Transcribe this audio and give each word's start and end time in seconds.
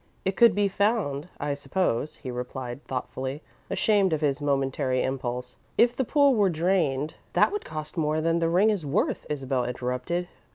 "It 0.25 0.35
could 0.35 0.55
be 0.55 0.67
found, 0.67 1.27
I 1.39 1.53
suppose," 1.53 2.15
he 2.15 2.31
replied, 2.31 2.83
thoughtfully, 2.85 3.43
ashamed 3.69 4.13
of 4.13 4.21
his 4.21 4.41
momentary 4.41 5.03
impulse. 5.03 5.57
"If 5.77 5.95
the 5.95 6.03
pool 6.03 6.33
were 6.33 6.49
drained" 6.49 7.13
"That 7.33 7.51
would 7.51 7.65
cost 7.65 7.97
more 7.97 8.19
than 8.19 8.39
the 8.39 8.49
ring 8.49 8.71
is 8.71 8.83
worth," 8.83 9.27
Isabel 9.29 9.63
interrupted. 9.63 10.27